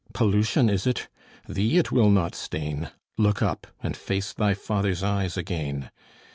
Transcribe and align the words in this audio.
Pollution, 0.15 0.67
is 0.67 0.87
it? 0.87 1.09
Thee 1.47 1.77
it 1.77 1.91
will 1.91 2.09
not 2.09 2.33
stain. 2.33 2.89
Look 3.19 3.43
up, 3.43 3.67
and 3.83 3.95
face 3.95 4.33
thy 4.33 4.55
Father's 4.55 5.03
eyes 5.03 5.37
again! 5.37 5.91